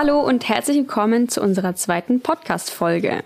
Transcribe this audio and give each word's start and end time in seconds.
Hallo 0.00 0.20
und 0.20 0.48
herzlich 0.48 0.76
willkommen 0.76 1.28
zu 1.28 1.42
unserer 1.42 1.74
zweiten 1.74 2.20
Podcast-Folge. 2.20 3.24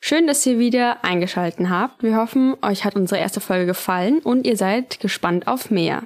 Schön, 0.00 0.26
dass 0.26 0.46
ihr 0.46 0.58
wieder 0.58 1.04
eingeschaltet 1.04 1.68
habt. 1.68 2.02
Wir 2.02 2.16
hoffen, 2.16 2.54
euch 2.62 2.86
hat 2.86 2.96
unsere 2.96 3.20
erste 3.20 3.42
Folge 3.42 3.66
gefallen 3.66 4.20
und 4.20 4.46
ihr 4.46 4.56
seid 4.56 4.98
gespannt 5.00 5.46
auf 5.46 5.70
mehr. 5.70 6.04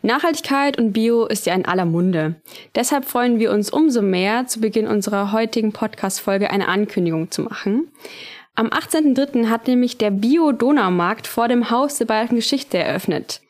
Nachhaltigkeit 0.00 0.78
und 0.78 0.94
Bio 0.94 1.26
ist 1.26 1.44
ja 1.44 1.52
in 1.52 1.66
aller 1.66 1.84
Munde. 1.84 2.40
Deshalb 2.74 3.04
freuen 3.04 3.38
wir 3.38 3.52
uns 3.52 3.68
umso 3.68 4.00
mehr, 4.00 4.46
zu 4.46 4.62
Beginn 4.62 4.86
unserer 4.86 5.30
heutigen 5.30 5.74
Podcast-Folge 5.74 6.48
eine 6.48 6.68
Ankündigung 6.68 7.30
zu 7.30 7.42
machen. 7.42 7.92
Am 8.54 8.68
18.03. 8.68 9.50
hat 9.50 9.68
nämlich 9.68 9.98
der 9.98 10.10
Bio-Donaumarkt 10.10 11.26
vor 11.26 11.48
dem 11.48 11.68
Haus 11.68 11.98
der 11.98 12.06
Bayerischen 12.06 12.36
Geschichte 12.36 12.78
eröffnet. 12.78 13.42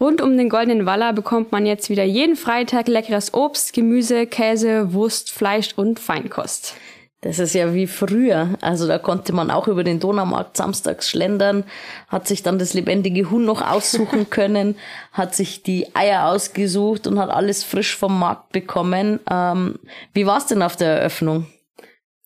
Rund 0.00 0.20
um 0.20 0.36
den 0.36 0.48
Goldenen 0.48 0.86
Waller 0.86 1.12
bekommt 1.12 1.50
man 1.50 1.66
jetzt 1.66 1.90
wieder 1.90 2.04
jeden 2.04 2.36
Freitag 2.36 2.86
leckeres 2.86 3.34
Obst, 3.34 3.72
Gemüse, 3.72 4.26
Käse, 4.26 4.92
Wurst, 4.92 5.32
Fleisch 5.32 5.72
und 5.74 5.98
Feinkost. 5.98 6.74
Das 7.22 7.40
ist 7.40 7.52
ja 7.54 7.74
wie 7.74 7.88
früher. 7.88 8.50
Also 8.60 8.86
da 8.86 8.98
konnte 8.98 9.32
man 9.32 9.50
auch 9.50 9.66
über 9.66 9.82
den 9.82 9.98
Donaumarkt 9.98 10.56
samstags 10.56 11.10
schlendern, 11.10 11.64
hat 12.06 12.28
sich 12.28 12.44
dann 12.44 12.60
das 12.60 12.74
lebendige 12.74 13.28
Huhn 13.28 13.44
noch 13.44 13.60
aussuchen 13.60 14.30
können, 14.30 14.76
hat 15.12 15.34
sich 15.34 15.64
die 15.64 15.96
Eier 15.96 16.28
ausgesucht 16.28 17.08
und 17.08 17.18
hat 17.18 17.30
alles 17.30 17.64
frisch 17.64 17.96
vom 17.96 18.20
Markt 18.20 18.52
bekommen. 18.52 19.18
Ähm, 19.28 19.80
wie 20.14 20.26
war's 20.26 20.46
denn 20.46 20.62
auf 20.62 20.76
der 20.76 20.98
Eröffnung? 20.98 21.46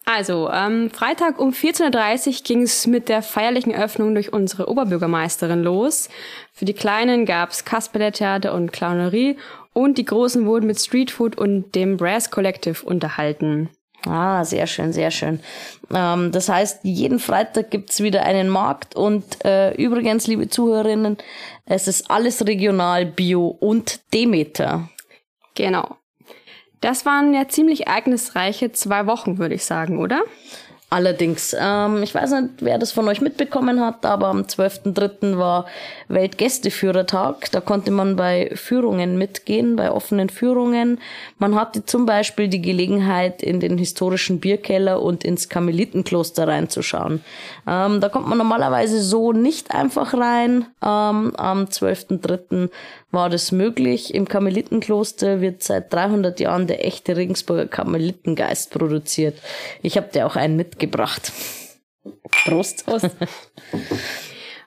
Also, 0.04 0.50
ähm, 0.50 0.90
Freitag 0.90 1.38
um 1.38 1.50
14.30 1.50 2.26
Uhr 2.26 2.42
ging 2.44 2.62
es 2.62 2.86
mit 2.86 3.08
der 3.08 3.22
feierlichen 3.22 3.72
Öffnung 3.72 4.14
durch 4.14 4.32
unsere 4.32 4.68
Oberbürgermeisterin 4.68 5.62
los. 5.62 6.08
Für 6.52 6.64
die 6.64 6.74
Kleinen 6.74 7.24
gab's 7.24 7.64
Kasperletheater 7.64 8.52
und 8.52 8.72
Clownerie 8.72 9.36
und 9.72 9.98
die 9.98 10.04
Großen 10.04 10.44
wurden 10.44 10.66
mit 10.66 10.80
Streetfood 10.80 11.38
und 11.38 11.74
dem 11.74 11.96
Brass 11.96 12.30
Collective 12.30 12.84
unterhalten. 12.84 13.70
Ah, 14.04 14.44
sehr 14.44 14.66
schön, 14.66 14.92
sehr 14.92 15.12
schön. 15.12 15.38
Ähm, 15.94 16.32
das 16.32 16.48
heißt, 16.48 16.80
jeden 16.82 17.20
Freitag 17.20 17.70
gibt's 17.70 18.02
wieder 18.02 18.24
einen 18.24 18.48
Markt 18.48 18.96
und 18.96 19.44
äh, 19.44 19.72
übrigens, 19.74 20.26
liebe 20.26 20.48
Zuhörerinnen, 20.48 21.18
es 21.66 21.86
ist 21.86 22.10
alles 22.10 22.44
regional, 22.44 23.06
bio 23.06 23.46
und 23.46 24.00
Demeter. 24.12 24.88
Genau. 25.54 25.96
Das 26.82 27.06
waren 27.06 27.32
ja 27.32 27.48
ziemlich 27.48 27.86
ereignisreiche 27.86 28.72
zwei 28.72 29.06
Wochen, 29.06 29.38
würde 29.38 29.54
ich 29.54 29.64
sagen, 29.64 29.98
oder? 29.98 30.22
Allerdings, 30.92 31.56
ähm, 31.58 32.02
ich 32.02 32.14
weiß 32.14 32.32
nicht, 32.32 32.50
wer 32.60 32.76
das 32.76 32.92
von 32.92 33.08
euch 33.08 33.22
mitbekommen 33.22 33.80
hat, 33.80 34.04
aber 34.04 34.26
am 34.26 34.42
12.03. 34.42 35.38
war 35.38 35.64
Weltgästeführertag. 36.08 37.50
Da 37.50 37.62
konnte 37.62 37.90
man 37.90 38.14
bei 38.14 38.50
Führungen 38.56 39.16
mitgehen, 39.16 39.76
bei 39.76 39.90
offenen 39.90 40.28
Führungen. 40.28 41.00
Man 41.38 41.54
hatte 41.54 41.86
zum 41.86 42.04
Beispiel 42.04 42.48
die 42.48 42.60
Gelegenheit, 42.60 43.42
in 43.42 43.58
den 43.58 43.78
historischen 43.78 44.38
Bierkeller 44.38 45.00
und 45.00 45.24
ins 45.24 45.48
Karmelitenkloster 45.48 46.46
reinzuschauen. 46.46 47.24
Ähm, 47.66 48.02
da 48.02 48.10
kommt 48.10 48.28
man 48.28 48.36
normalerweise 48.36 49.02
so 49.02 49.32
nicht 49.32 49.70
einfach 49.70 50.12
rein. 50.12 50.66
Ähm, 50.82 51.32
am 51.36 51.64
12.03. 51.70 52.68
war 53.10 53.30
das 53.30 53.50
möglich. 53.50 54.12
Im 54.12 54.28
Karmelitenkloster 54.28 55.40
wird 55.40 55.62
seit 55.62 55.90
300 55.90 56.38
Jahren 56.38 56.66
der 56.66 56.84
echte 56.84 57.16
Regensburger 57.16 57.66
Karmelitengeist 57.66 58.70
produziert. 58.72 59.38
Ich 59.80 59.96
habe 59.96 60.08
dir 60.12 60.26
auch 60.26 60.36
einen 60.36 60.56
mitgebracht 60.56 60.81
gebracht. 60.82 61.32
Prost. 62.44 62.84
Prost. 62.84 63.10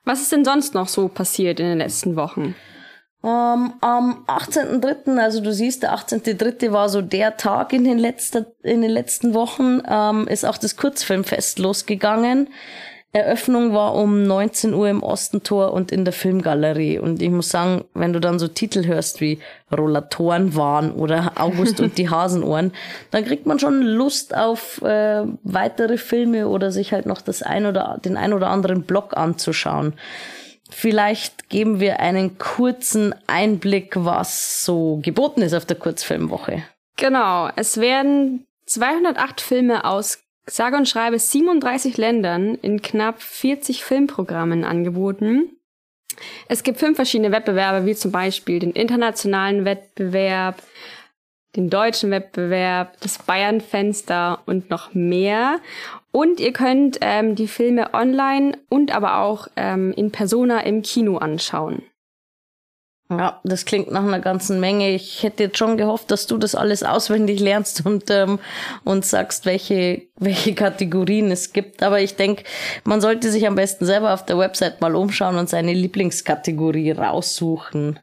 Was 0.06 0.22
ist 0.22 0.32
denn 0.32 0.46
sonst 0.46 0.74
noch 0.74 0.88
so 0.88 1.08
passiert 1.08 1.60
in 1.60 1.68
den 1.68 1.78
letzten 1.78 2.16
Wochen? 2.16 2.56
Um, 3.22 3.32
ähm, 3.32 3.74
am 3.82 4.26
18.3., 4.28 5.18
also 5.18 5.42
du 5.42 5.52
siehst, 5.52 5.82
der 5.82 5.96
18.3. 5.96 6.72
war 6.72 6.90
so 6.90 7.02
der 7.02 7.38
Tag 7.38 7.74
in 7.74 7.84
den, 7.84 7.98
letzten, 7.98 8.46
in 8.62 8.84
den 8.84 8.92
letzten 8.92 9.34
Wochen, 9.34 9.82
ähm, 9.88 10.28
ist 10.28 10.46
auch 10.46 10.60
das 10.60 10.78
Kurzfilmfest 10.78 11.58
losgegangen. 11.58 12.50
Eröffnung 13.16 13.74
war 13.74 13.96
um 13.96 14.24
19 14.24 14.74
Uhr 14.74 14.90
im 14.90 15.02
Ostentor 15.02 15.72
und 15.72 15.94
in 15.94 16.04
der 16.04 16.14
Filmgalerie. 16.14 17.00
Und 17.00 17.22
ich 17.22 17.30
muss 17.30 17.48
sagen, 17.48 17.86
wenn 17.94 18.12
du 18.12 18.20
dann 18.20 18.40
so 18.40 18.50
Titel 18.50 18.86
hörst 18.86 19.22
wie 19.22 19.40
Rollatorenwahn 19.72 20.92
oder 20.92 21.32
August 21.36 21.80
und 21.80 21.98
die 21.98 22.10
Hasenohren, 22.10 22.74
dann 23.12 23.24
kriegt 23.24 23.46
man 23.46 23.58
schon 23.58 23.82
Lust 23.84 24.36
auf 24.36 24.82
äh, 24.82 25.24
weitere 25.44 25.98
Filme 25.98 26.50
oder 26.50 26.74
sich 26.74 26.92
halt 26.92 27.06
noch 27.06 27.22
das 27.22 27.42
ein 27.42 27.66
oder 27.66 28.02
den 28.04 28.18
ein 28.18 28.34
oder 28.34 28.50
anderen 28.50 28.84
Blog 28.84 29.16
anzuschauen. 29.16 29.94
Vielleicht 30.70 31.48
geben 31.48 31.80
wir 31.80 32.02
einen 32.02 32.38
kurzen 32.38 33.16
Einblick, 33.28 33.94
was 33.96 34.66
so 34.66 35.00
geboten 35.02 35.42
ist 35.42 35.54
auf 35.54 35.66
der 35.66 35.78
Kurzfilmwoche. 35.78 36.64
Genau, 36.98 37.48
es 37.56 37.80
werden 37.80 38.46
208 38.66 39.40
Filme 39.40 39.86
aus 39.86 40.25
sage 40.48 40.78
und 40.78 40.88
schreibe 40.88 41.20
37 41.20 41.98
Ländern 41.98 42.56
in 42.56 42.82
knapp 42.82 43.22
40 43.22 43.84
Filmprogrammen 43.84 44.64
angeboten. 44.64 45.50
Es 46.48 46.64
gibt 46.64 46.80
fünf 46.80 46.96
verschiedene 46.96 47.32
Wettbewerbe, 47.32 47.86
wie 47.86 47.96
zum 47.96 48.12
Beispiel 48.12 48.60
den 48.60 48.72
internationalen 48.72 49.66
Wettbewerb, 49.66 50.62
den 51.56 51.70
deutschen 51.70 52.12
Wettbewerb, 52.12 53.00
das 53.02 53.20
Bayern-Fenster 53.20 54.42
und 54.46 54.70
noch 54.70 54.94
mehr. 54.94 55.60
Und 56.12 56.40
ihr 56.40 56.54
könnt 56.54 57.00
ähm, 57.02 57.36
die 57.36 57.48
Filme 57.48 57.94
online 57.94 58.58
und 58.70 58.96
aber 58.96 59.20
auch 59.20 59.48
ähm, 59.56 59.94
in 59.94 60.12
Persona 60.12 60.62
im 60.62 60.82
Kino 60.82 61.18
anschauen. 61.18 61.84
Ja, 63.10 63.40
das 63.44 63.66
klingt 63.66 63.92
nach 63.92 64.02
einer 64.04 64.20
ganzen 64.20 64.60
Menge. 64.60 64.90
Ich 64.90 65.22
hätte 65.22 65.44
jetzt 65.44 65.60
schon 65.60 65.78
gehofft, 65.78 66.10
dass 66.10 66.26
du 66.26 66.40
das 66.40 66.56
alles 66.56 66.82
auswendig 66.82 67.40
lernst 67.40 67.86
und, 67.86 68.10
ähm, 68.10 68.40
und 68.84 69.06
sagst, 69.06 69.46
welche, 69.46 70.02
welche 70.18 70.56
Kategorien 70.56 71.30
es 71.30 71.54
gibt. 71.54 71.84
Aber 71.84 72.02
ich 72.02 72.16
denke, 72.16 72.44
man 72.84 73.02
sollte 73.02 73.30
sich 73.30 73.46
am 73.46 73.54
besten 73.54 73.86
selber 73.86 74.14
auf 74.14 74.26
der 74.26 74.40
Website 74.40 74.82
mal 74.82 74.96
umschauen 74.96 75.38
und 75.38 75.50
seine 75.50 75.74
Lieblingskategorie 75.74 76.92
raussuchen. 76.92 78.00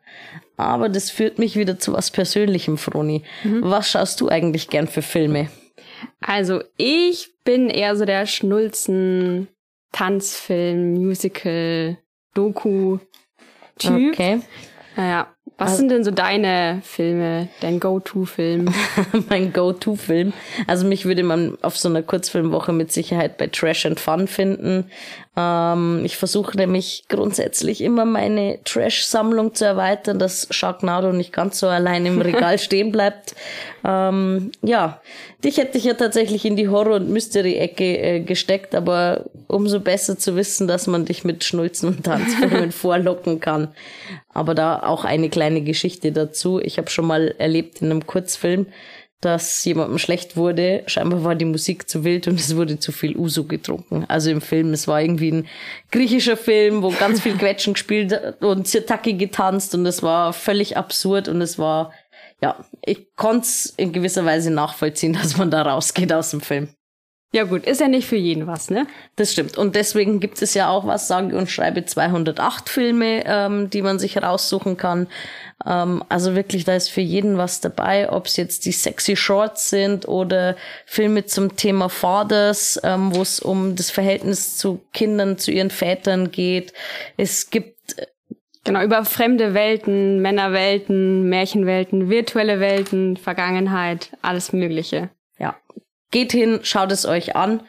Aber 0.56 0.88
das 0.88 1.10
führt 1.10 1.40
mich 1.40 1.56
wieder 1.56 1.80
zu 1.80 1.92
was 1.92 2.12
Persönlichem, 2.12 2.78
Froni. 2.78 3.24
Mhm. 3.42 3.62
Was 3.64 3.90
schaust 3.90 4.20
du 4.20 4.28
eigentlich 4.28 4.68
gern 4.68 4.86
für 4.86 5.02
Filme? 5.02 5.48
Also, 6.20 6.62
ich 6.76 7.30
bin 7.42 7.68
eher 7.70 7.96
so 7.96 8.04
der 8.04 8.26
Schnulzen, 8.26 9.48
Tanzfilm, 9.90 10.94
Musical, 10.94 11.98
Doku. 12.34 12.98
Typ. 13.78 14.12
Okay. 14.12 14.40
Naja, 14.96 15.36
was 15.58 15.72
also, 15.72 15.80
sind 15.80 15.90
denn 15.90 16.04
so 16.04 16.10
deine 16.10 16.80
Filme, 16.84 17.48
dein 17.60 17.78
Go-To-Film? 17.78 18.72
mein 19.28 19.52
Go-To-Film. 19.52 20.32
Also 20.66 20.86
mich 20.86 21.04
würde 21.04 21.22
man 21.22 21.58
auf 21.62 21.76
so 21.76 21.88
einer 21.88 22.02
Kurzfilmwoche 22.02 22.72
mit 22.72 22.90
Sicherheit 22.90 23.38
bei 23.38 23.48
Trash 23.48 23.86
and 23.86 24.00
Fun 24.00 24.26
finden. 24.28 24.86
Ähm, 25.36 26.02
ich 26.04 26.16
versuche 26.16 26.56
nämlich 26.56 27.04
grundsätzlich 27.08 27.80
immer 27.80 28.04
meine 28.04 28.58
Trash-Sammlung 28.64 29.54
zu 29.54 29.64
erweitern, 29.64 30.18
dass 30.18 30.46
Sharknado 30.50 31.12
nicht 31.12 31.32
ganz 31.32 31.58
so 31.58 31.68
allein 31.68 32.04
im 32.06 32.20
Regal 32.20 32.58
stehen 32.60 32.92
bleibt. 32.92 33.34
Ähm, 33.84 34.52
ja, 34.62 35.00
dich 35.42 35.56
hätte 35.56 35.78
ich 35.78 35.84
ja 35.84 35.94
tatsächlich 35.94 36.44
in 36.44 36.56
die 36.56 36.68
Horror- 36.68 36.96
und 36.96 37.10
Mystery-Ecke 37.10 37.98
äh, 37.98 38.20
gesteckt, 38.20 38.74
aber 38.74 39.24
umso 39.48 39.80
besser 39.80 40.18
zu 40.18 40.36
wissen, 40.36 40.68
dass 40.68 40.86
man 40.86 41.06
dich 41.06 41.24
mit 41.24 41.44
Schnulzen 41.44 41.88
und 41.88 42.04
Tanzfilmen 42.04 42.72
vorlocken 42.72 43.40
kann. 43.40 43.68
Aber 44.34 44.54
da 44.54 44.82
auch 44.82 45.04
eine 45.04 45.28
kleine 45.32 45.62
Geschichte 45.62 46.12
dazu. 46.12 46.60
Ich 46.60 46.78
habe 46.78 46.88
schon 46.90 47.06
mal 47.06 47.34
erlebt 47.38 47.82
in 47.82 47.90
einem 47.90 48.06
Kurzfilm, 48.06 48.66
dass 49.20 49.64
jemandem 49.64 49.98
schlecht 49.98 50.36
wurde. 50.36 50.82
Scheinbar 50.86 51.24
war 51.24 51.34
die 51.34 51.44
Musik 51.44 51.88
zu 51.88 52.04
wild 52.04 52.28
und 52.28 52.38
es 52.38 52.54
wurde 52.56 52.78
zu 52.78 52.92
viel 52.92 53.16
Uso 53.16 53.44
getrunken. 53.44 54.04
Also 54.08 54.30
im 54.30 54.40
Film, 54.40 54.72
es 54.72 54.86
war 54.86 55.00
irgendwie 55.00 55.32
ein 55.32 55.48
griechischer 55.90 56.36
Film, 56.36 56.82
wo 56.82 56.90
ganz 56.90 57.20
viel 57.20 57.36
Quetschen 57.36 57.74
gespielt 57.74 58.12
und 58.40 58.66
Zirtaki 58.66 59.14
getanzt 59.14 59.74
und 59.74 59.86
es 59.86 60.02
war 60.02 60.32
völlig 60.32 60.76
absurd 60.76 61.28
und 61.28 61.40
es 61.40 61.58
war, 61.58 61.92
ja, 62.40 62.64
ich 62.84 63.14
konnte 63.16 63.46
es 63.46 63.72
in 63.76 63.92
gewisser 63.92 64.24
Weise 64.24 64.50
nachvollziehen, 64.50 65.12
dass 65.12 65.36
man 65.36 65.50
da 65.50 65.62
rausgeht 65.62 66.12
aus 66.12 66.30
dem 66.30 66.40
Film. 66.40 66.68
Ja 67.34 67.44
gut, 67.44 67.66
ist 67.66 67.80
ja 67.80 67.88
nicht 67.88 68.06
für 68.06 68.16
jeden 68.16 68.46
was, 68.46 68.68
ne? 68.68 68.86
Das 69.16 69.32
stimmt. 69.32 69.56
Und 69.56 69.74
deswegen 69.74 70.20
gibt 70.20 70.42
es 70.42 70.52
ja 70.52 70.68
auch 70.68 70.86
was, 70.86 71.08
sage 71.08 71.34
und 71.34 71.50
schreibe 71.50 71.82
208 71.82 72.68
Filme, 72.68 73.22
ähm, 73.24 73.70
die 73.70 73.80
man 73.80 73.98
sich 73.98 74.22
raussuchen 74.22 74.76
kann. 74.76 75.06
Ähm, 75.64 76.04
also 76.10 76.34
wirklich, 76.34 76.64
da 76.64 76.76
ist 76.76 76.90
für 76.90 77.00
jeden 77.00 77.38
was 77.38 77.62
dabei, 77.62 78.12
ob 78.12 78.26
es 78.26 78.36
jetzt 78.36 78.66
die 78.66 78.72
sexy 78.72 79.16
Shorts 79.16 79.70
sind 79.70 80.06
oder 80.06 80.56
Filme 80.84 81.24
zum 81.24 81.56
Thema 81.56 81.88
Fathers, 81.88 82.78
ähm, 82.84 83.14
wo 83.14 83.22
es 83.22 83.40
um 83.40 83.76
das 83.76 83.90
Verhältnis 83.90 84.58
zu 84.58 84.82
Kindern, 84.92 85.38
zu 85.38 85.52
ihren 85.52 85.70
Vätern 85.70 86.30
geht. 86.30 86.74
Es 87.16 87.48
gibt 87.48 87.72
Genau, 88.64 88.80
über 88.84 89.04
fremde 89.04 89.54
Welten, 89.54 90.20
Männerwelten, 90.22 91.28
Märchenwelten, 91.28 92.10
virtuelle 92.10 92.60
Welten, 92.60 93.16
Vergangenheit, 93.16 94.16
alles 94.22 94.52
Mögliche. 94.52 95.10
Ja, 95.36 95.56
Geht 96.12 96.30
hin, 96.30 96.60
schaut 96.62 96.92
es 96.92 97.04
euch 97.04 97.34
an. 97.34 97.60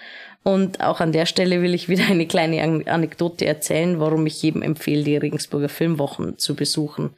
Und 0.43 0.81
auch 0.81 0.99
an 0.99 1.13
der 1.13 1.25
Stelle 1.25 1.61
will 1.61 1.73
ich 1.73 1.87
wieder 1.89 2.05
eine 2.05 2.27
kleine 2.27 2.61
Anekdote 2.85 3.45
erzählen, 3.45 3.99
warum 3.99 4.27
ich 4.27 4.43
jedem 4.43 4.61
empfehle, 4.61 5.03
die 5.03 5.17
Regensburger 5.17 5.69
Filmwochen 5.69 6.37
zu 6.37 6.53
besuchen. 6.53 7.11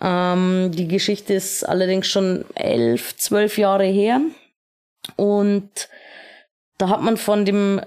Ähm, 0.00 0.70
die 0.72 0.86
Geschichte 0.86 1.32
ist 1.32 1.64
allerdings 1.64 2.06
schon 2.06 2.44
elf, 2.54 3.16
zwölf 3.16 3.56
Jahre 3.58 3.86
her. 3.86 4.20
Und 5.16 5.88
da 6.76 6.90
hat 6.90 7.02
man 7.02 7.16
von 7.16 7.44
dem 7.44 7.80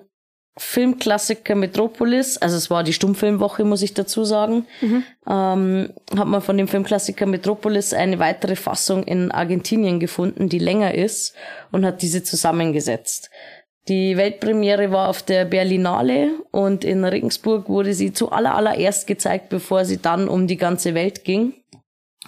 Filmklassiker 0.56 1.56
Metropolis, 1.56 2.38
also 2.38 2.58
es 2.58 2.70
war 2.70 2.84
die 2.84 2.94
Stummfilmwoche, 2.94 3.64
muss 3.64 3.82
ich 3.82 3.96
dazu 3.96 4.24
sagen, 4.24 4.68
mhm. 4.82 5.04
ähm, 5.28 5.90
hat 6.16 6.28
man 6.28 6.42
von 6.42 6.58
dem 6.58 6.68
Filmklassiker 6.68 7.26
Metropolis 7.26 7.94
eine 7.94 8.20
weitere 8.20 8.56
Fassung 8.56 9.04
in 9.04 9.32
Argentinien 9.32 10.00
gefunden, 10.00 10.50
die 10.50 10.60
länger 10.60 10.94
ist 10.94 11.34
und 11.72 11.86
hat 11.86 12.04
diese 12.04 12.22
zusammengesetzt. 12.22 13.32
Die 13.88 14.16
Weltpremiere 14.16 14.92
war 14.92 15.10
auf 15.10 15.24
der 15.24 15.44
Berlinale 15.44 16.30
und 16.52 16.86
in 16.86 17.04
Regensburg 17.04 17.68
wurde 17.68 17.94
sie 17.96 18.14
zu 18.14 18.32
aller 18.32 18.56
allererst 18.56 19.08
gezeigt, 19.08 19.50
bevor 19.50 19.86
sie 19.86 19.98
dann 19.98 20.30
um 20.30 20.48
die 20.48 20.58
ganze 20.58 20.94
Welt 20.94 21.26
ging. 21.26 21.54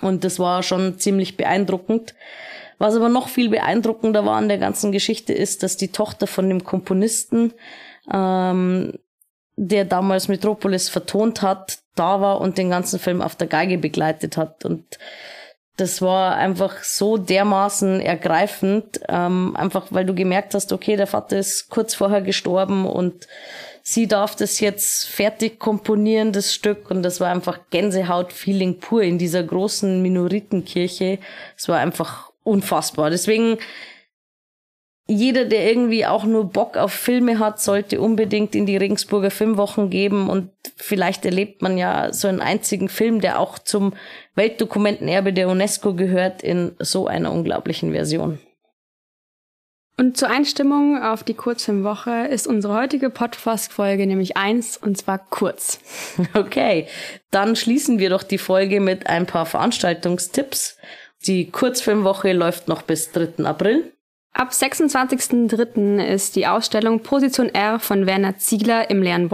Und 0.01 0.23
das 0.23 0.39
war 0.39 0.63
schon 0.63 0.97
ziemlich 0.97 1.37
beeindruckend. 1.37 2.15
Was 2.77 2.95
aber 2.95 3.07
noch 3.07 3.29
viel 3.29 3.49
beeindruckender 3.49 4.25
war 4.25 4.35
an 4.35 4.49
der 4.49 4.57
ganzen 4.57 4.91
Geschichte 4.91 5.31
ist, 5.31 5.63
dass 5.63 5.77
die 5.77 5.93
Tochter 5.93 6.27
von 6.27 6.49
dem 6.49 6.65
Komponisten 6.65 7.53
ähm, 8.11 8.93
der 9.57 9.85
damals 9.85 10.27
Metropolis 10.27 10.89
vertont 10.89 11.41
hat, 11.41 11.79
da 11.95 12.19
war 12.21 12.41
und 12.41 12.57
den 12.57 12.69
ganzen 12.69 12.99
Film 12.99 13.21
auf 13.21 13.35
der 13.35 13.47
Geige 13.47 13.77
begleitet 13.77 14.37
hat. 14.37 14.65
Und 14.65 14.99
das 15.77 16.01
war 16.01 16.35
einfach 16.35 16.83
so 16.83 17.17
dermaßen 17.17 17.99
ergreifend, 17.99 18.99
ähm, 19.09 19.55
einfach 19.55 19.87
weil 19.89 20.05
du 20.05 20.13
gemerkt 20.13 20.53
hast, 20.53 20.71
okay, 20.71 20.95
der 20.95 21.07
Vater 21.07 21.37
ist 21.37 21.69
kurz 21.69 21.95
vorher 21.95 22.21
gestorben 22.21 22.85
und 22.85 23.27
sie 23.81 24.07
darf 24.07 24.35
das 24.35 24.59
jetzt 24.59 25.07
fertig 25.07 25.59
komponieren, 25.59 26.31
das 26.31 26.53
Stück. 26.53 26.89
Und 26.91 27.03
das 27.03 27.19
war 27.19 27.29
einfach 27.29 27.59
Gänsehaut-Feeling 27.71 28.79
pur 28.79 29.03
in 29.03 29.17
dieser 29.17 29.43
großen 29.43 30.01
Minoritenkirche. 30.01 31.19
Es 31.57 31.67
war 31.67 31.79
einfach 31.79 32.31
unfassbar. 32.43 33.09
Deswegen 33.09 33.57
jeder, 35.07 35.45
der 35.45 35.69
irgendwie 35.69 36.05
auch 36.05 36.23
nur 36.23 36.45
Bock 36.45 36.77
auf 36.77 36.91
Filme 36.91 37.37
hat, 37.37 37.61
sollte 37.61 38.01
unbedingt 38.01 38.55
in 38.55 38.65
die 38.65 38.77
Regensburger 38.77 39.29
Filmwochen 39.29 39.91
geben 39.91 40.29
und 40.29 40.49
vielleicht 40.77 41.25
erlebt 41.25 41.61
man 41.61 41.77
ja 41.77 42.11
so 42.11 42.27
einen 42.27 42.41
einzigen 42.41 42.89
Film, 42.89 43.21
der 43.21 43.39
auch 43.39 43.59
zum 43.59 43.93
Weltdokumentenerbe 44.33 45.31
der 45.31 45.47
UNESCO 45.47 45.93
gehört, 45.93 46.41
in 46.41 46.75
so 46.79 47.05
einer 47.07 47.31
unglaublichen 47.31 47.91
Version. 47.91 48.39
Und 49.97 50.17
zur 50.17 50.29
Einstimmung 50.29 51.01
auf 51.01 51.23
die 51.23 51.35
Kurzfilmwoche 51.35 52.27
ist 52.27 52.47
unsere 52.47 52.75
heutige 52.75 53.09
Podcast-Folge 53.09 54.07
nämlich 54.07 54.35
eins, 54.35 54.75
und 54.75 54.97
zwar 54.97 55.19
kurz. 55.19 55.79
Okay, 56.33 56.87
dann 57.31 57.55
schließen 57.55 57.99
wir 57.99 58.09
doch 58.09 58.23
die 58.23 58.37
Folge 58.37 58.81
mit 58.81 59.07
ein 59.07 59.25
paar 59.25 59.45
Veranstaltungstipps. 59.45 60.77
Die 61.27 61.49
Kurzfilmwoche 61.49 62.33
läuft 62.33 62.67
noch 62.67 62.81
bis 62.81 63.11
3. 63.11 63.45
April. 63.45 63.91
Ab 64.37 64.49
26.03. 64.51 66.05
ist 66.05 66.35
die 66.35 66.45
Ausstellung 66.45 66.99
Position 66.99 67.47
R 67.55 67.79
von 67.79 68.05
Werner 68.05 68.37
Ziegler 68.37 68.89
im 68.89 69.01
leeren 69.01 69.29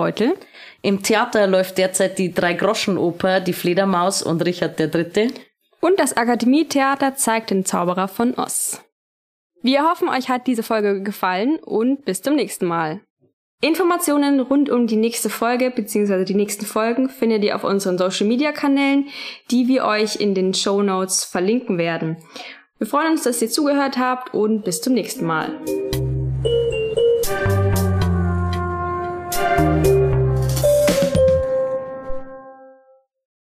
Im 0.84 1.02
Theater 1.02 1.48
läuft 1.48 1.80
derzeit 1.80 2.20
die 2.20 2.32
Drei-Groschen-Oper 2.32 3.40
Die 3.40 3.54
Fledermaus 3.54 4.22
und 4.22 4.46
Richard 4.46 4.80
III. 4.80 5.34
Und 5.80 6.00
das 6.00 6.16
Akademietheater 6.16 7.16
zeigt 7.16 7.50
den 7.50 7.66
Zauberer 7.66 8.08
von 8.08 8.36
Oz. 8.36 8.84
Wir 9.64 9.90
hoffen, 9.90 10.08
euch 10.08 10.30
hat 10.30 10.46
diese 10.46 10.62
Folge 10.62 11.02
gefallen 11.02 11.58
und 11.58 12.06
bis 12.06 12.22
zum 12.22 12.36
nächsten 12.36 12.68
Mal. 12.68 13.02
Informationen 13.60 14.40
rund 14.40 14.70
um 14.70 14.86
die 14.86 14.98
nächste 14.98 15.32
Folge 15.32 15.72
bzw. 15.72 16.26
die 16.26 16.36
nächsten 16.36 16.68
Folgen 16.68 17.10
findet 17.10 17.44
ihr 17.44 17.56
auf 17.56 17.64
unseren 17.64 17.98
Social 17.98 18.28
Media 18.28 18.52
Kanälen, 18.52 19.08
die 19.50 19.68
wir 19.68 19.84
euch 19.86 20.18
in 20.18 20.36
den 20.36 20.54
Show 20.54 20.84
Notes 20.84 21.24
verlinken 21.24 21.80
werden. 21.80 22.18
Wir 22.82 22.88
freuen 22.88 23.12
uns, 23.12 23.22
dass 23.22 23.40
ihr 23.44 23.48
zugehört 23.48 24.00
habt 24.00 24.34
und 24.34 24.64
bis 24.64 24.82
zum 24.82 24.94
nächsten 24.94 25.24
Mal. 25.24 25.52